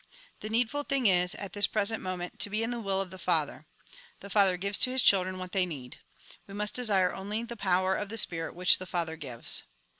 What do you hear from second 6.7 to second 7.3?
desire